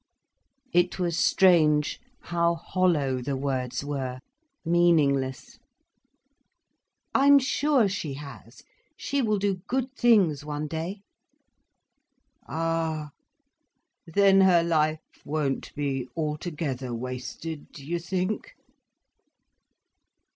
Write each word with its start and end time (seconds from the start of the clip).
It 0.73 0.97
was 0.97 1.15
strange 1.15 1.99
how 2.21 2.55
hollow 2.55 3.21
the 3.21 3.37
words 3.37 3.85
were, 3.85 4.17
meaningless. 4.65 5.59
"I'm 7.13 7.37
sure 7.37 7.87
she 7.87 8.15
has. 8.15 8.63
She 8.97 9.21
will 9.21 9.37
do 9.37 9.61
good 9.67 9.93
things 9.95 10.43
one 10.43 10.65
day." 10.67 11.03
"Ah! 12.49 13.11
Then 14.07 14.41
her 14.41 14.63
life 14.63 15.01
won't 15.23 15.71
be 15.75 16.07
altogether 16.17 16.95
wasted, 16.95 17.77
you 17.77 17.99
think?" 17.99 18.55